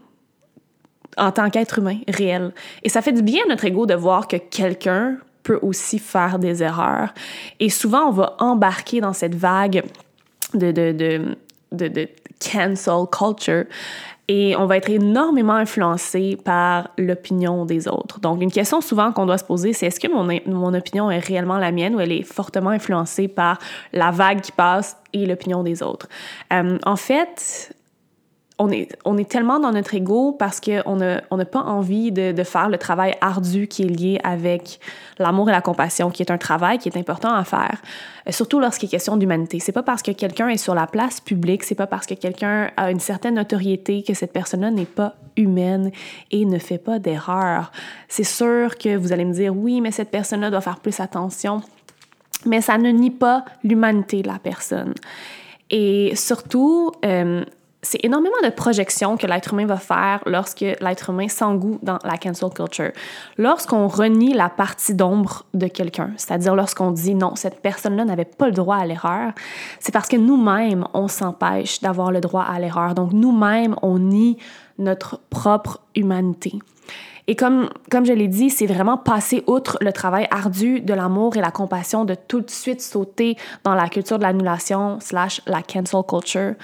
[1.16, 2.52] en tant qu'être humain réel.
[2.82, 6.38] Et ça fait du bien à notre ego de voir que quelqu'un peut aussi faire
[6.38, 7.14] des erreurs.
[7.60, 9.84] Et souvent, on va embarquer dans cette vague
[10.54, 12.08] de, de, de, de,
[12.40, 13.64] cancel culture
[14.28, 18.18] et on va être énormément influencé par l'opinion des autres.
[18.20, 21.20] Donc, une question souvent qu'on doit se poser, c'est est-ce que mon, mon opinion est
[21.20, 23.58] réellement la mienne ou elle est fortement influencée par
[23.92, 26.08] la vague qui passe et l'opinion des autres?
[26.52, 27.75] Euh, en fait,
[28.58, 32.32] on est, on est tellement dans notre ego parce qu'on n'a on pas envie de,
[32.32, 34.80] de, faire le travail ardu qui est lié avec
[35.18, 37.82] l'amour et la compassion, qui est un travail qui est important à faire,
[38.26, 39.58] euh, surtout lorsqu'il est question d'humanité.
[39.58, 42.70] C'est pas parce que quelqu'un est sur la place publique, c'est pas parce que quelqu'un
[42.78, 45.90] a une certaine notoriété que cette personne-là n'est pas humaine
[46.30, 47.70] et ne fait pas d'erreur.
[48.08, 51.60] C'est sûr que vous allez me dire, oui, mais cette personne-là doit faire plus attention,
[52.46, 54.94] mais ça ne nie pas l'humanité de la personne.
[55.68, 57.44] Et surtout, euh,
[57.86, 62.18] c'est énormément de projections que l'être humain va faire lorsque l'être humain s'engoue dans la
[62.18, 62.90] cancel culture.
[63.38, 68.46] Lorsqu'on renie la partie d'ombre de quelqu'un, c'est-à-dire lorsqu'on dit non, cette personne-là n'avait pas
[68.46, 69.32] le droit à l'erreur,
[69.78, 72.94] c'est parce que nous-mêmes, on s'empêche d'avoir le droit à l'erreur.
[72.94, 74.38] Donc nous-mêmes, on nie
[74.78, 76.58] notre propre humanité.
[77.28, 81.36] Et comme, comme je l'ai dit, c'est vraiment passer outre le travail ardu de l'amour
[81.36, 85.62] et la compassion, de tout de suite sauter dans la culture de l'annulation slash la
[85.62, 86.54] cancel culture.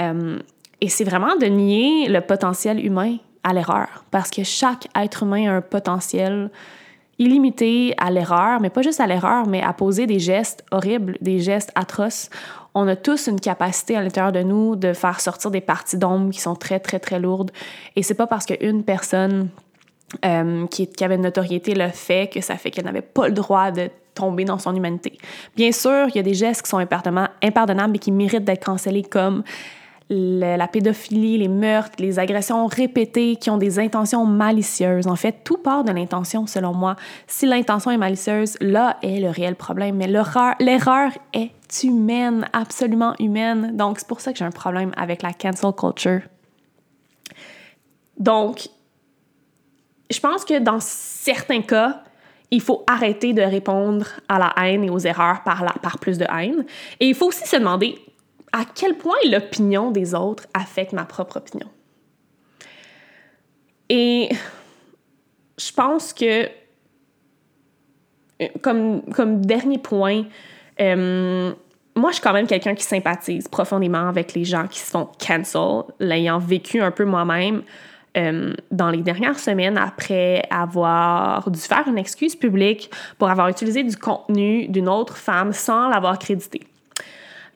[0.00, 0.38] Euh,
[0.80, 5.50] et c'est vraiment de nier le potentiel humain à l'erreur, parce que chaque être humain
[5.50, 6.50] a un potentiel
[7.18, 11.40] illimité à l'erreur, mais pas juste à l'erreur, mais à poser des gestes horribles, des
[11.40, 12.30] gestes atroces.
[12.74, 16.30] On a tous une capacité à l'intérieur de nous de faire sortir des parties d'ombre
[16.30, 17.50] qui sont très, très, très lourdes.
[17.96, 19.48] Et c'est pas parce qu'une personne
[20.24, 23.72] euh, qui, avait une notoriété le fait que ça fait qu'elle n'avait pas le droit
[23.72, 25.18] de tomber dans son humanité.
[25.56, 29.02] Bien sûr, il y a des gestes qui sont impardonnables et qui méritent d'être cancellés
[29.02, 29.42] comme
[30.10, 35.06] la pédophilie, les meurtres, les agressions répétées qui ont des intentions malicieuses.
[35.06, 36.96] En fait, tout part de l'intention, selon moi.
[37.26, 39.96] Si l'intention est malicieuse, là est le réel problème.
[39.96, 41.50] Mais l'erreur est
[41.82, 43.76] humaine, absolument humaine.
[43.76, 46.22] Donc, c'est pour ça que j'ai un problème avec la cancel culture.
[48.18, 48.68] Donc,
[50.10, 52.02] je pense que dans certains cas,
[52.50, 56.16] il faut arrêter de répondre à la haine et aux erreurs par, la, par plus
[56.16, 56.64] de haine.
[56.98, 57.98] Et il faut aussi se demander
[58.52, 61.68] à quel point l'opinion des autres affecte ma propre opinion.
[63.88, 64.28] Et
[65.58, 66.48] je pense que,
[68.60, 70.24] comme, comme dernier point,
[70.80, 71.52] euh,
[71.96, 75.08] moi, je suis quand même quelqu'un qui sympathise profondément avec les gens qui se font
[75.18, 77.62] cancel, l'ayant vécu un peu moi-même.
[78.16, 83.84] Euh, dans les dernières semaines après avoir dû faire une excuse publique pour avoir utilisé
[83.84, 86.62] du contenu d'une autre femme sans l'avoir crédité.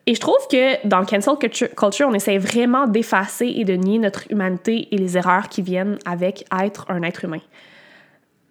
[0.05, 4.29] Et je trouve que dans cancel culture, on essaie vraiment d'effacer et de nier notre
[4.29, 7.39] humanité et les erreurs qui viennent avec être un être humain.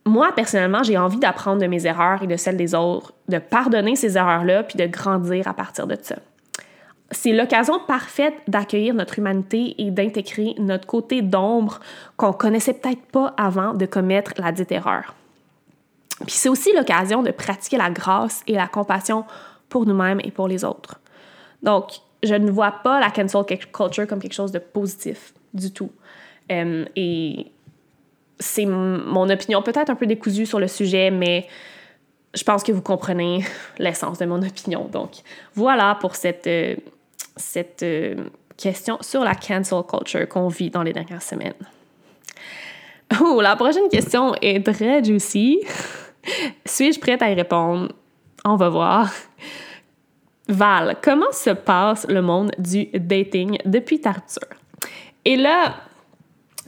[0.07, 3.97] Moi, personnellement, j'ai envie d'apprendre de mes erreurs et de celles des autres, de pardonner
[3.97, 6.17] ces erreurs-là, puis de grandir à partir de ça.
[7.13, 11.81] C'est l'occasion parfaite d'accueillir notre humanité et d'intégrer notre côté d'ombre
[12.17, 15.15] qu'on connaissait peut-être pas avant de commettre la dite erreur.
[16.27, 19.25] Puis c'est aussi l'occasion de pratiquer la grâce et la compassion
[19.69, 21.02] pour nous-mêmes et pour les autres.
[21.63, 25.91] Donc, je ne vois pas la cancel culture comme quelque chose de positif du tout.
[26.51, 27.47] Euh, et
[28.39, 31.47] c'est mon opinion peut-être un peu décousue sur le sujet, mais
[32.35, 33.45] je pense que vous comprenez
[33.79, 34.87] l'essence de mon opinion.
[34.87, 35.11] Donc,
[35.55, 36.77] voilà pour cette, euh,
[37.37, 38.17] cette euh,
[38.57, 41.55] question sur la cancel culture qu'on vit dans les dernières semaines.
[43.41, 45.61] La prochaine question est très juicy.
[46.65, 47.93] Suis-je prête à y répondre?
[48.45, 49.13] On va voir.
[50.53, 54.43] Val, comment se passe le monde du dating depuis ta rupture?
[55.25, 55.75] Et là,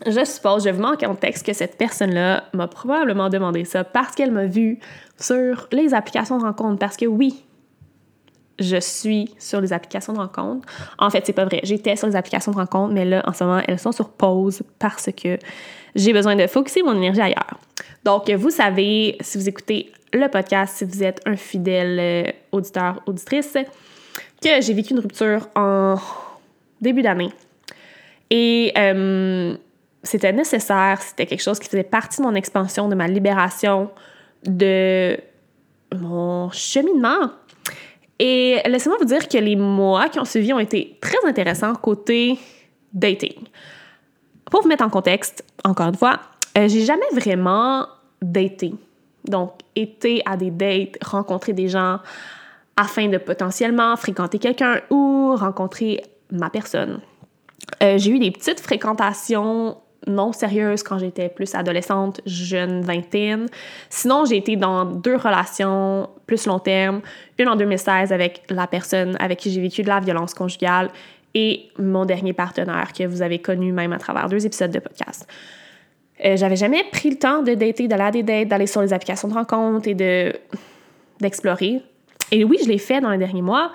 [0.06, 4.14] je suppose, je vous manque en texte que cette personne-là m'a probablement demandé ça parce
[4.14, 4.78] qu'elle m'a vu
[5.18, 6.78] sur les applications de rencontre.
[6.78, 7.44] Parce que oui,
[8.58, 10.66] je suis sur les applications de rencontre.
[10.98, 11.60] En fait, c'est pas vrai.
[11.62, 14.62] J'étais sur les applications de rencontre, mais là, en ce moment, elles sont sur pause
[14.78, 15.38] parce que
[15.94, 17.58] j'ai besoin de focuser mon énergie ailleurs.
[18.04, 23.02] Donc, vous savez, si vous écoutez le podcast, si vous êtes un fidèle euh, auditeur,
[23.06, 23.56] auditrice,
[24.42, 25.96] que j'ai vécu une rupture en
[26.80, 27.32] début d'année.
[28.30, 29.56] Et euh,
[30.02, 33.90] c'était nécessaire, c'était quelque chose qui faisait partie de mon expansion, de ma libération,
[34.46, 35.16] de
[35.96, 37.30] mon cheminement.
[38.18, 42.38] Et laissez-moi vous dire que les mois qui ont suivi ont été très intéressants côté
[42.92, 43.34] dating.
[44.50, 46.20] Pour vous mettre en contexte, encore une fois,
[46.56, 47.86] euh, j'ai jamais vraiment
[48.22, 48.74] daté.
[49.24, 51.98] Donc, été à des dates, rencontrer des gens
[52.76, 57.00] afin de potentiellement fréquenter quelqu'un ou rencontrer ma personne.
[57.82, 63.46] Euh, j'ai eu des petites fréquentations non sérieuses quand j'étais plus adolescente, jeune vingtaine.
[63.88, 67.00] Sinon, j'ai été dans deux relations plus long terme,
[67.38, 70.90] une en 2016 avec la personne avec qui j'ai vécu de la violence conjugale
[71.34, 75.26] et mon dernier partenaire que vous avez connu même à travers deux épisodes de podcast.
[76.24, 78.92] Euh, j'avais jamais pris le temps de dater, d'aller à des dates, d'aller sur les
[78.92, 80.32] applications de rencontres et de
[81.20, 81.80] d'explorer.
[82.32, 83.70] Et oui, je l'ai fait dans les derniers mois.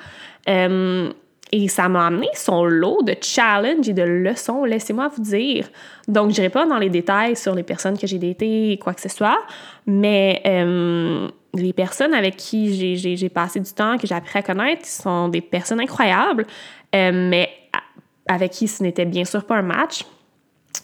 [0.50, 1.10] Euh,
[1.52, 5.68] et ça m'a amené son lot de challenges et de leçons, laissez-moi vous dire.
[6.08, 9.02] Donc, je n'irai pas dans les détails sur les personnes que j'ai datées, quoi que
[9.02, 9.40] ce soit,
[9.88, 14.86] mais euh, les personnes avec qui j'ai passé du temps, que j'ai appris à connaître,
[14.86, 16.46] sont des personnes incroyables,
[16.94, 17.50] mais
[18.28, 20.06] avec qui ce n'était bien sûr pas un match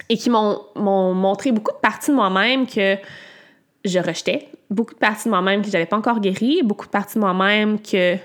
[0.09, 2.97] et qui m'ont montré beaucoup de parties de moi-même que
[3.83, 7.15] je rejetais, beaucoup de parties de moi-même que j'avais pas encore guéri, beaucoup de parties
[7.15, 8.17] de moi-même que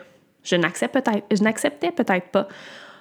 [0.42, 2.48] je n'acceptais peut-être, n'acceptais peut-être pas.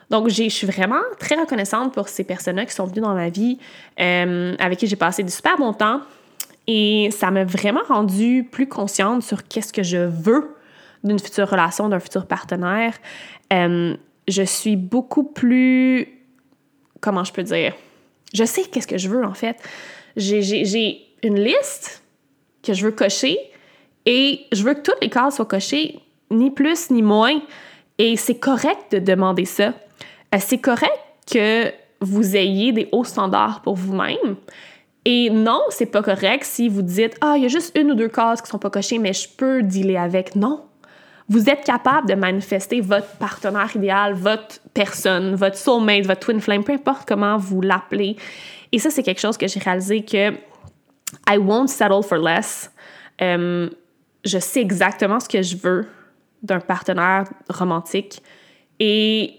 [0.09, 3.59] Donc, je suis vraiment très reconnaissante pour ces personnes-là qui sont venues dans ma vie,
[3.99, 6.01] euh, avec qui j'ai passé du super bon temps.
[6.67, 10.55] Et ça m'a vraiment rendue plus consciente sur qu'est-ce que je veux
[11.03, 12.93] d'une future relation, d'un futur partenaire.
[13.53, 13.95] Euh,
[14.27, 16.07] je suis beaucoup plus,
[17.01, 17.73] comment je peux dire,
[18.33, 19.57] je sais qu'est-ce que je veux, en fait.
[20.15, 22.03] J'ai une liste
[22.63, 23.37] que je veux cocher
[24.05, 25.99] et je veux que toutes les cases soient cochées,
[26.31, 27.41] ni plus ni moins.
[27.97, 29.73] Et c'est correct de demander ça.
[30.33, 30.97] Euh, c'est correct
[31.31, 34.37] que vous ayez des hauts standards pour vous-même.
[35.05, 37.95] Et non, c'est pas correct si vous dites Ah, il y a juste une ou
[37.95, 40.35] deux cases qui sont pas cochées, mais je peux dealer avec.
[40.35, 40.61] Non.
[41.29, 46.63] Vous êtes capable de manifester votre partenaire idéal, votre personne, votre soulmate, votre twin flame,
[46.63, 48.15] peu importe comment vous l'appelez.
[48.71, 50.31] Et ça, c'est quelque chose que j'ai réalisé que
[51.27, 52.71] I won't settle for less.
[53.21, 53.69] Euh,
[54.25, 55.87] je sais exactement ce que je veux
[56.41, 58.21] d'un partenaire romantique
[58.79, 59.35] et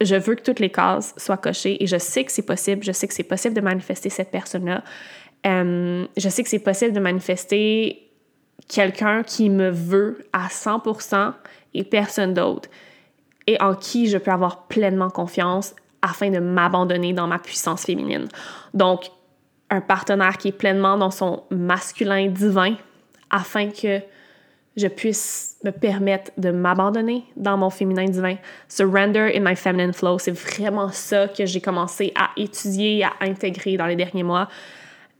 [0.00, 2.82] je veux que toutes les cases soient cochées et je sais que c'est possible.
[2.82, 4.82] Je sais que c'est possible de manifester cette personne-là.
[5.46, 8.03] Euh, je sais que c'est possible de manifester
[8.68, 11.32] quelqu'un qui me veut à 100%
[11.74, 12.68] et personne d'autre
[13.46, 18.28] et en qui je peux avoir pleinement confiance afin de m'abandonner dans ma puissance féminine.
[18.72, 19.10] Donc,
[19.70, 22.76] un partenaire qui est pleinement dans son masculin divin
[23.30, 24.00] afin que
[24.76, 28.36] je puisse me permettre de m'abandonner dans mon féminin divin.
[28.68, 33.76] Surrender in my feminine flow, c'est vraiment ça que j'ai commencé à étudier, à intégrer
[33.76, 34.48] dans les derniers mois,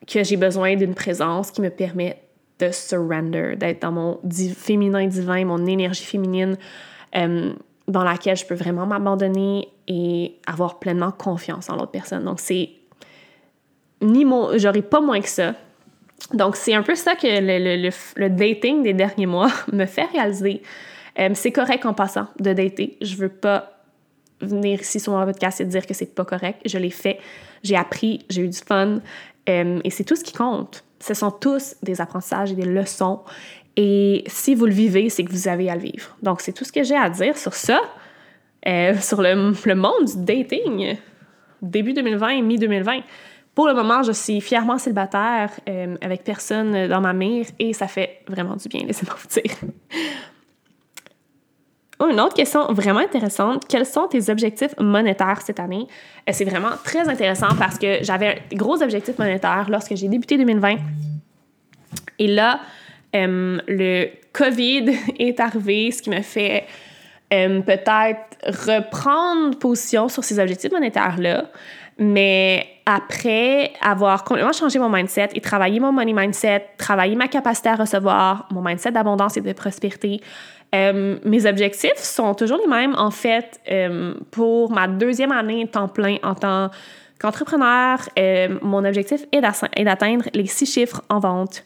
[0.07, 2.24] que j'ai besoin d'une présence qui me permet
[2.59, 4.21] de surrender, d'être dans mon
[4.57, 6.57] féminin divin, mon énergie féminine,
[7.17, 7.53] euh,
[7.89, 12.25] dans laquelle je peux vraiment m'abandonner et avoir pleinement confiance en l'autre personne.
[12.25, 12.71] Donc, c'est
[14.01, 15.55] ni mon, j'aurais pas moins que ça.
[16.33, 20.63] Donc, c'est un peu ça que le, le, dating des derniers mois me fait réaliser.
[21.19, 22.97] Euh, c'est correct en passant de dater.
[23.03, 23.75] Je veux pas
[24.41, 26.61] venir ici sur mon podcast et dire que c'est pas correct.
[26.65, 27.19] Je l'ai fait,
[27.63, 29.01] j'ai appris, j'ai eu du fun
[29.49, 30.84] euh, et c'est tout ce qui compte.
[31.05, 33.21] Ce sont tous des apprentissages et des leçons.
[33.77, 36.17] Et si vous le vivez, c'est que vous avez à le vivre.
[36.23, 37.83] Donc, c'est tout ce que j'ai à dire sur ça,
[38.67, 40.97] euh, sur le, le monde du dating,
[41.61, 43.03] début 2020 et mi-2020.
[43.55, 47.87] Pour le moment, je suis fièrement célibataire, euh, avec personne dans ma mire, et ça
[47.87, 49.55] fait vraiment du bien, laissez-moi vous dire.
[52.11, 53.67] Une autre question vraiment intéressante.
[53.69, 55.87] Quels sont tes objectifs monétaires cette année?
[56.29, 60.37] Euh, c'est vraiment très intéressant parce que j'avais des gros objectifs monétaires lorsque j'ai débuté
[60.37, 60.77] 2020.
[62.19, 62.61] Et là,
[63.15, 66.67] euh, le COVID est arrivé, ce qui me fait
[67.31, 71.47] peut-être reprendre position sur ces objectifs monétaires-là.
[71.99, 77.69] Mais après avoir complètement changé mon mindset et travaillé mon money mindset, travaillé ma capacité
[77.69, 80.21] à recevoir, mon mindset d'abondance et de prospérité,
[80.75, 82.95] euh, mes objectifs sont toujours les mêmes.
[82.97, 86.71] En fait, euh, pour ma deuxième année temps plein en tant
[87.19, 91.65] qu'entrepreneur, euh, mon objectif est d'atteindre les six chiffres en vente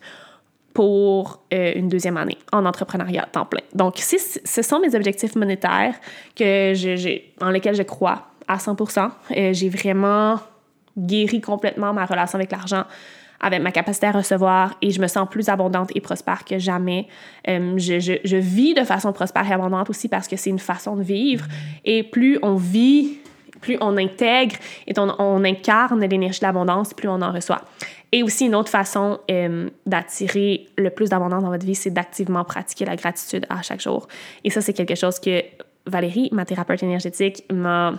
[0.75, 3.63] pour une deuxième année en entrepreneuriat temps plein.
[3.75, 5.95] Donc, ce sont mes objectifs monétaires
[6.37, 10.39] que je, dans lesquels je crois à 100% J'ai vraiment
[10.97, 12.85] guéri complètement ma relation avec l'argent,
[13.41, 17.07] avec ma capacité à recevoir et je me sens plus abondante et prospère que jamais.
[17.49, 21.03] Euh, je, vis de façon prospère et abondante aussi parce que c'est une façon de
[21.03, 21.47] vivre
[21.85, 23.19] et plus on vit,
[23.61, 27.63] plus on intègre et on, incarne l'énergie de l'abondance, plus on en reçoit.
[28.11, 32.43] Et aussi, une autre façon euh, d'attirer le plus d'abondance dans votre vie, c'est d'activement
[32.43, 34.09] pratiquer la gratitude à chaque jour.
[34.45, 35.43] Et ça, c'est quelque chose que
[35.87, 37.95] Valérie, ma thérapeute énergétique, m'a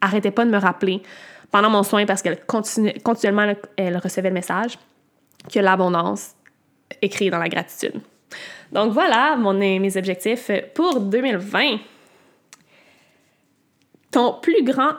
[0.00, 1.02] pas de me rappeler
[1.50, 4.78] pendant mon soin parce qu'elle continuellement elle recevait le message
[5.52, 6.34] que l'abondance
[7.02, 8.00] est créée dans la gratitude.
[8.72, 11.78] Donc voilà mon, mes objectifs pour 2020.
[14.10, 14.92] Ton plus grand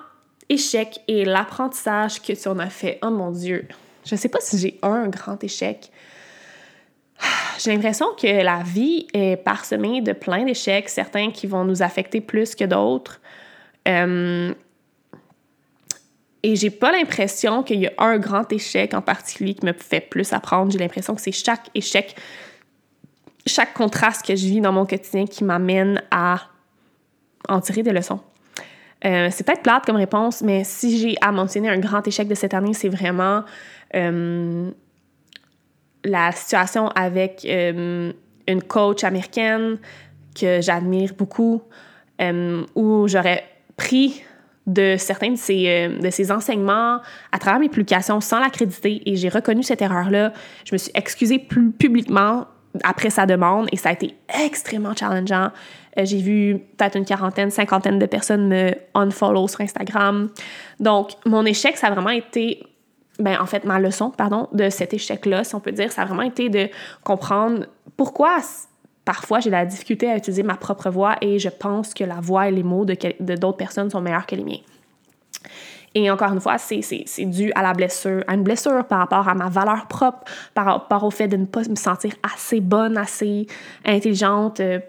[0.49, 2.99] échec et l'apprentissage que tu en as fait.
[3.01, 3.67] Oh mon Dieu.
[4.05, 5.91] Je ne sais pas si j'ai un grand échec.
[7.59, 12.19] J'ai l'impression que la vie est parsemée de plein d'échecs, certains qui vont nous affecter
[12.19, 13.21] plus que d'autres.
[13.87, 14.53] Euh,
[16.43, 20.01] et j'ai pas l'impression qu'il y a un grand échec en particulier qui me fait
[20.01, 20.71] plus apprendre.
[20.71, 22.15] J'ai l'impression que c'est chaque échec,
[23.45, 26.41] chaque contraste que je vis dans mon quotidien qui m'amène à
[27.47, 28.19] en tirer des leçons.
[29.05, 32.35] Euh, c'est peut-être plate comme réponse, mais si j'ai à mentionner un grand échec de
[32.35, 33.43] cette année, c'est vraiment
[33.95, 34.69] euh,
[36.03, 38.13] la situation avec euh,
[38.47, 39.77] une coach américaine
[40.39, 41.61] que j'admire beaucoup,
[42.75, 43.43] où j'aurais
[43.75, 44.23] pris
[44.67, 46.99] de certains de ces, euh, de enseignements
[47.31, 50.33] à travers mes publications sans l'accréditer et j'ai reconnu cette erreur-là.
[50.65, 52.45] Je me suis excusée plus publiquement
[52.83, 55.49] après sa demande et ça a été extrêmement challengeant.
[55.97, 60.29] Euh, j'ai vu peut-être une quarantaine, cinquantaine de personnes me unfollow sur Instagram.
[60.79, 62.63] Donc, mon échec, ça a vraiment été,
[63.19, 66.05] ben, en fait, ma leçon, pardon, de cet échec-là, si on peut dire, ça a
[66.05, 66.69] vraiment été de
[67.03, 67.65] comprendre
[67.97, 68.37] pourquoi
[69.05, 72.47] parfois j'ai la difficulté à utiliser ma propre voix et je pense que la voix
[72.47, 72.95] et les mots de,
[73.35, 74.59] d'autres personnes sont meilleurs que les miens.
[75.93, 76.79] Et encore une fois, c'est,
[77.25, 81.03] dû à la blessure, à une blessure par rapport à ma valeur propre, par rapport
[81.03, 83.45] au fait de ne pas me sentir assez bonne, assez
[83.83, 84.79] intelligente, euh,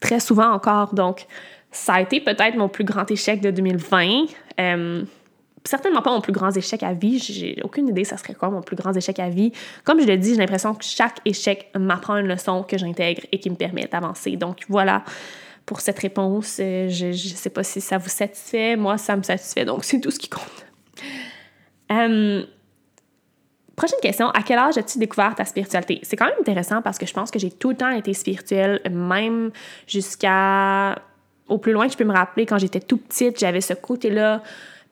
[0.00, 0.92] très souvent encore.
[0.92, 1.26] Donc,
[1.70, 4.24] ça a été peut-être mon plus grand échec de 2020.
[4.58, 5.04] Euh,
[5.64, 7.18] certainement pas mon plus grand échec à vie.
[7.18, 9.52] J'ai aucune idée ça serait quoi mon plus grand échec à vie.
[9.84, 13.38] Comme je le dis, j'ai l'impression que chaque échec m'apprend une leçon que j'intègre et
[13.38, 14.36] qui me permet d'avancer.
[14.36, 15.04] Donc voilà
[15.66, 16.58] pour cette réponse.
[16.60, 18.76] Euh, je ne sais pas si ça vous satisfait.
[18.76, 19.64] Moi, ça me satisfait.
[19.64, 20.66] Donc c'est tout ce qui compte.
[21.92, 22.44] Euh,
[23.76, 24.30] prochaine question.
[24.30, 26.00] À quel âge as-tu découvert ta spiritualité?
[26.02, 28.80] C'est quand même intéressant parce que je pense que j'ai tout le temps été spirituelle,
[28.90, 29.50] même
[29.86, 30.96] jusqu'à
[31.48, 34.42] au plus loin que je peux me rappeler, quand j'étais tout petite, j'avais ce côté-là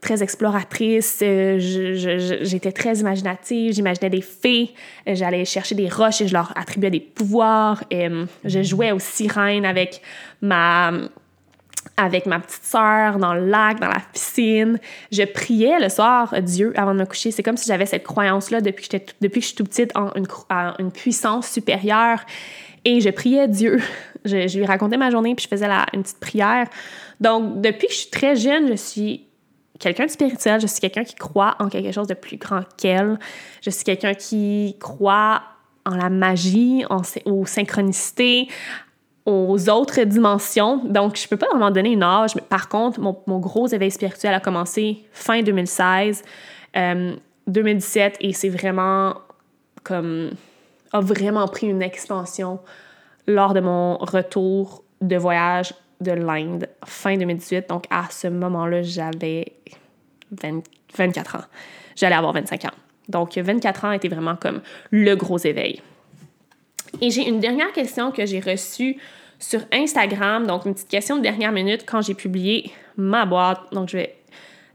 [0.07, 4.73] très exploratrice, euh, j'étais très imaginative, j'imaginais des fées,
[5.09, 7.83] euh, j'allais chercher des roches et je leur attribuais des pouvoirs.
[7.91, 10.01] Et, euh, je jouais aux sirènes avec
[10.41, 10.93] ma
[11.97, 14.79] avec ma petite sœur dans le lac, dans la piscine.
[15.11, 17.31] Je priais le soir Dieu avant de me coucher.
[17.31, 20.13] C'est comme si j'avais cette croyance-là depuis que, depuis que je suis tout petite en
[20.15, 20.27] une,
[20.79, 22.21] une puissance supérieure.
[22.85, 23.81] Et je priais Dieu.
[24.25, 26.67] Je, lui racontais ma journée puis je faisais la, une petite prière.
[27.21, 29.26] Donc, depuis que je suis très jeune, je suis
[29.79, 33.19] quelqu'un de spirituel, je suis quelqu'un qui croit en quelque chose de plus grand qu'elle.
[33.63, 35.43] Je suis quelqu'un qui croit
[35.85, 38.49] en la magie, en, aux synchronicités,
[39.25, 40.79] aux autres dimensions.
[40.85, 43.91] Donc, je peux pas vraiment donner une âge, mais par contre, mon, mon gros éveil
[43.91, 46.23] spirituel a commencé fin 2016,
[47.47, 49.15] 2017, euh, et c'est vraiment
[49.83, 50.31] comme
[50.93, 52.61] a vraiment pris une expansion
[53.27, 57.69] lors de mon retour de voyage de l'Inde fin 2018.
[57.69, 59.53] Donc, à ce moment-là, j'avais
[60.97, 61.45] 24 ans.
[61.95, 62.71] J'allais avoir 25 ans.
[63.09, 65.81] Donc, 24 ans était vraiment comme le gros éveil.
[67.01, 68.97] Et j'ai une dernière question que j'ai reçue
[69.39, 73.61] sur Instagram, donc une petite question de dernière minute quand j'ai publié ma boîte.
[73.73, 74.17] Donc, je vais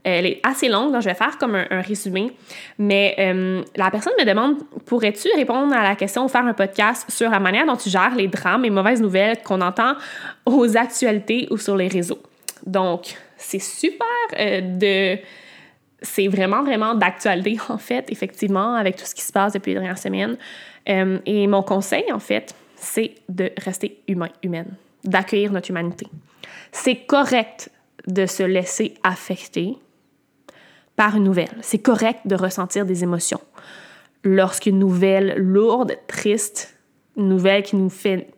[0.04, 2.32] elle est assez longue, donc je vais faire comme un, résumé.
[2.78, 7.10] Mais euh, la personne me demande pourrais-tu répondre à la question ou faire un podcast
[7.10, 9.94] sur la manière dont tu gères les drames et mauvaises nouvelles qu'on entend
[10.44, 12.18] aux actualités ou sur les réseaux?
[12.66, 14.06] Donc, c'est super
[14.38, 15.20] euh, de.
[16.04, 19.80] C'est vraiment, vraiment d'actualité, en fait, effectivement, avec tout ce qui se passe depuis les
[19.80, 20.36] dernières semaines.
[20.88, 26.06] Euh, et mon conseil, en fait, c'est de rester humain, humaine, d'accueillir notre humanité.
[26.72, 27.70] C'est correct
[28.06, 29.76] de se laisser affecter,
[31.10, 31.50] une nouvelle.
[31.60, 33.40] C'est correct de ressentir des émotions.
[34.24, 36.78] Lorsqu'une nouvelle lourde, triste,
[37.16, 38.28] une nouvelle qui nous fait,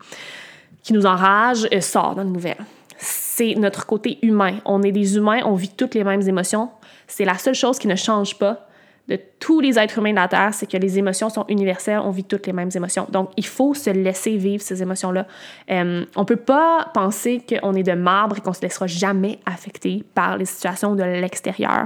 [0.82, 2.64] qui nous enrage, sort dans une nouvelle.
[2.96, 4.58] C'est notre côté humain.
[4.64, 6.70] On est des humains, on vit toutes les mêmes émotions.
[7.06, 8.66] C'est la seule chose qui ne change pas
[9.08, 12.10] de tous les êtres humains de la Terre, c'est que les émotions sont universelles, on
[12.10, 13.06] vit toutes les mêmes émotions.
[13.10, 15.26] Donc, il faut se laisser vivre ces émotions-là.
[15.70, 18.86] Euh, on ne peut pas penser qu'on est de marbre et qu'on ne se laissera
[18.86, 21.84] jamais affecter par les situations de l'extérieur.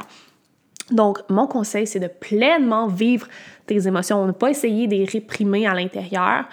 [0.90, 3.27] Donc, mon conseil, c'est de pleinement vivre
[3.66, 6.44] tes émotions, ne pas essayer de les réprimer à l'intérieur.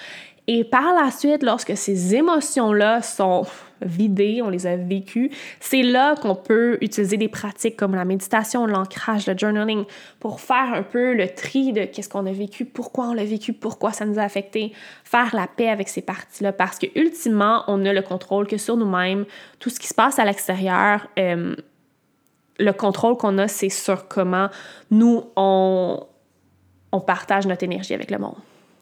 [0.48, 3.46] Et par la suite, lorsque ces émotions-là sont
[3.82, 8.68] vidées, on les a vécues, c'est là qu'on peut utiliser des pratiques comme la méditation,
[8.68, 9.86] l'ancrage, le journaling
[10.20, 13.54] pour faire un peu le tri de qu'est-ce qu'on a vécu, pourquoi on l'a vécu,
[13.54, 14.72] pourquoi ça nous a affecté,
[15.04, 18.78] faire la paix avec ces parties-là parce que ultimement, on n'a le contrôle que sur
[18.78, 19.26] nous-mêmes.
[19.60, 21.56] Tout ce qui se passe à l'extérieur, euh,
[22.60, 24.50] le contrôle qu'on a, c'est sur comment
[24.92, 26.06] nous, on,
[26.92, 28.38] on partage notre énergie avec le monde.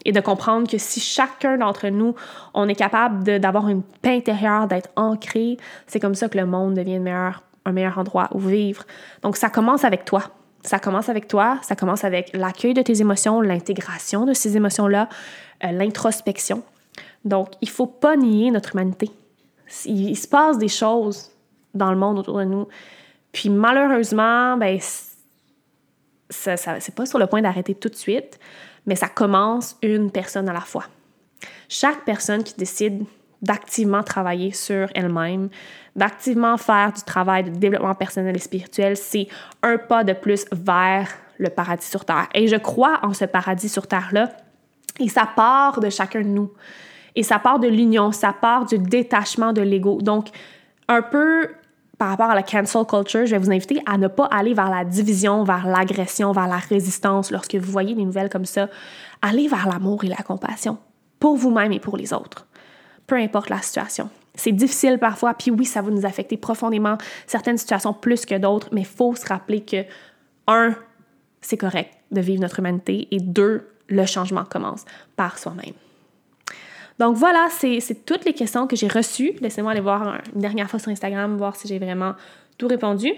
[0.05, 2.13] Et de comprendre que si chacun d'entre nous,
[2.53, 5.57] on est capable d'avoir une paix intérieure, d'être ancré,
[5.87, 8.83] c'est comme ça que le monde devient meilleur, un meilleur endroit où vivre.
[9.21, 10.23] Donc, ça commence avec toi.
[10.63, 15.09] Ça commence avec toi, ça commence avec l'accueil de tes émotions, l'intégration de ces émotions-là,
[15.65, 16.63] euh, l'introspection.
[17.25, 19.11] Donc, il ne faut pas nier notre humanité.
[19.85, 21.31] il, se passe des choses
[21.73, 22.67] dans le monde autour de nous
[23.33, 24.79] puis malheureusement, ben,
[26.29, 28.39] ça, c'est pas sur le point d'arrêter tout de suite,
[28.85, 30.85] mais ça commence une personne à la fois.
[31.67, 33.03] Chaque personne qui décide
[33.41, 35.49] d'activement travailler sur elle-même,
[35.95, 39.27] d'activement faire du travail de développement personnel et spirituel, c'est
[39.61, 42.29] un pas de plus vers le paradis sur Terre.
[42.33, 44.29] Et je crois en ce paradis sur Terre-là,
[44.99, 46.51] et ça part de chacun de nous.
[47.15, 50.01] Et ça part de l'union, ça part du détachement de l'ego.
[50.01, 50.27] Donc,
[50.87, 51.49] un peu
[52.03, 54.69] par rapport à la cancel culture, je vais vous inviter à ne pas aller vers
[54.69, 58.67] la division, vers l'agression, vers la résistance lorsque vous voyez des nouvelles comme ça.
[59.21, 60.77] Allez vers l'amour et la compassion
[61.17, 62.45] pour vous-même et pour les autres,
[63.07, 64.09] peu importe la situation.
[64.35, 68.67] C'est difficile parfois, puis oui, ça va nous affecter profondément, certaines situations plus que d'autres,
[68.73, 69.85] mais il faut se rappeler que,
[70.47, 70.75] un,
[71.39, 74.83] c'est correct de vivre notre humanité, et deux, le changement commence
[75.15, 75.75] par soi-même.
[77.03, 79.33] Donc voilà, c'est toutes les questions que j'ai reçues.
[79.41, 82.13] Laissez-moi aller voir une dernière fois sur Instagram, voir si j'ai vraiment
[82.57, 83.11] tout répondu.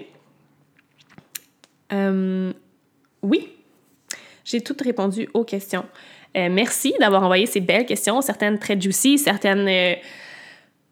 [1.92, 2.52] Euh,
[3.22, 3.48] oui,
[4.44, 5.84] j'ai tout répondu aux questions.
[6.36, 9.94] Euh, merci d'avoir envoyé ces belles questions, certaines très juicy, certaines euh,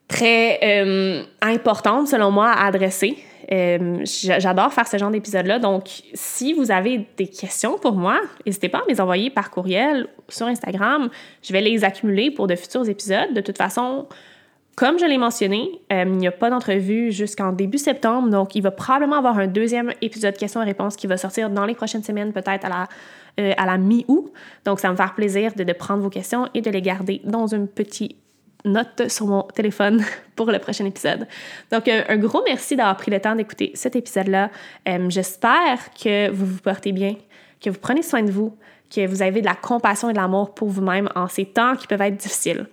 [0.07, 3.19] très importantes selon moi à adresser.
[3.53, 5.59] Euh, j'adore faire ce genre d'épisode-là.
[5.59, 9.51] Donc, si vous avez des questions pour moi, n'hésitez pas à me les envoyer par
[9.51, 11.11] courriel sur Instagram.
[11.43, 13.35] Je vais les accumuler pour de futurs épisodes.
[13.35, 14.07] De toute façon,
[14.77, 18.63] comme je l'ai mentionné, euh, il n'y a pas d'entrevue jusqu'en début septembre, donc il
[18.63, 22.03] va probablement avoir un deuxième épisode questions et réponses qui va sortir dans les prochaines
[22.03, 22.89] semaines, peut-être à la,
[23.39, 24.33] euh, la mi-août.
[24.65, 27.21] Donc ça va me faire plaisir de, de, prendre vos questions et de les garder
[27.25, 28.17] dans une petite
[28.65, 30.03] note sur mon téléphone
[30.37, 31.27] pour le prochain épisode.
[31.71, 34.51] Donc un, gros merci d'avoir pris le temps d'écouter cet épisode-là.
[34.89, 37.17] Euh, j'espère que vous vous portez bien,
[37.61, 38.57] que vous prenez soin de vous,
[38.95, 41.87] que vous avez de la compassion et de l'amour pour vous-même en ces temps qui
[41.87, 42.67] peuvent être difficiles.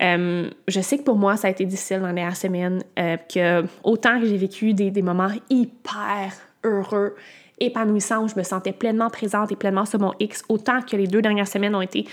[0.00, 3.16] Euh, je sais que pour moi, ça a été difficile dans les dernières semaines, euh,
[3.16, 6.32] que autant que j'ai vécu des, des, moments hyper
[6.62, 7.16] heureux,
[7.58, 11.08] épanouissants, où je me sentais pleinement présente et pleinement sur mon X, autant que les
[11.08, 12.06] deux dernières semaines ont été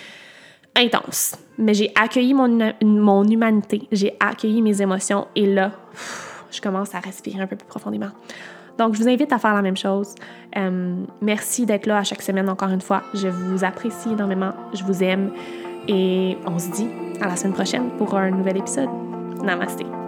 [0.75, 1.35] intenses.
[1.57, 5.71] Mais j'ai accueilli mon, mon humanité, j'ai accueilli mes émotions et là,
[6.51, 8.09] je commence à respirer un peu plus profondément.
[8.77, 10.15] Donc, je vous invite à faire la même chose.
[10.57, 13.03] Euh, merci d'être là à chaque semaine encore une fois.
[13.13, 14.51] Je vous apprécie énormément.
[14.73, 15.31] Je vous aime.
[15.87, 16.87] Et on se dit
[17.21, 18.89] à la semaine prochaine pour un nouvel épisode.
[19.43, 20.04] Namaste.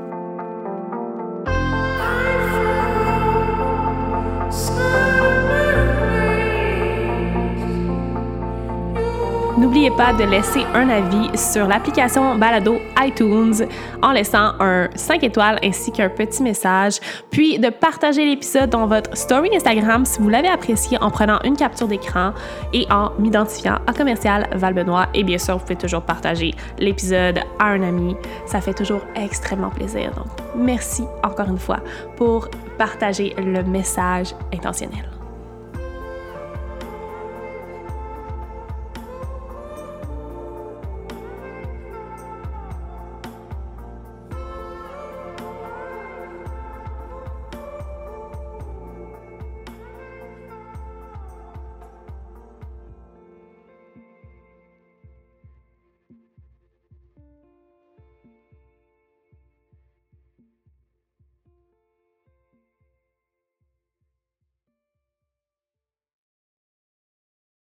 [9.57, 13.67] N'oubliez pas de laisser un avis sur l'application Balado iTunes
[14.03, 16.99] en laissant un 5 étoiles ainsi qu'un petit message,
[17.31, 21.57] puis de partager l'épisode dans votre story Instagram si vous l'avez apprécié en prenant une
[21.57, 22.33] capture d'écran
[22.71, 25.07] et en m'identifiant à commercial Valbenois.
[25.15, 28.15] Et bien sûr, vous pouvez toujours partager l'épisode à un ami.
[28.45, 30.11] Ça fait toujours extrêmement plaisir.
[30.15, 31.79] Donc, merci encore une fois
[32.15, 32.47] pour
[32.77, 35.16] partager le message intentionnel.